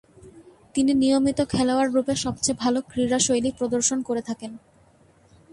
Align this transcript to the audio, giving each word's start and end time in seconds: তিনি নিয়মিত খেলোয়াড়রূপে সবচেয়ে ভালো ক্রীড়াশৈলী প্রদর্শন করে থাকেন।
তিনি 0.75 0.91
নিয়মিত 0.93 1.39
খেলোয়াড়রূপে 1.53 2.13
সবচেয়ে 2.15 2.59
ভালো 2.59 2.79
ক্রীড়াশৈলী 2.81 3.51
প্রদর্শন 3.59 3.99
করে 4.01 4.21
থাকেন। 4.21 4.51